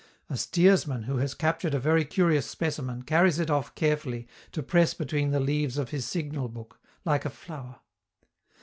A 0.31 0.35
steersman 0.35 1.03
who 1.03 1.17
has 1.17 1.35
captured 1.35 1.75
a 1.75 1.79
very 1.79 2.03
curious 2.05 2.47
specimen 2.47 3.03
carries 3.03 3.37
it 3.37 3.51
off 3.51 3.75
carefully 3.75 4.27
to 4.51 4.63
press 4.63 4.95
between 4.95 5.29
the 5.29 5.39
leaves 5.39 5.77
of 5.77 5.89
his 5.89 6.05
signal 6.07 6.47
book, 6.49 6.79
like 7.05 7.23
a 7.23 7.29
flower. 7.29 7.81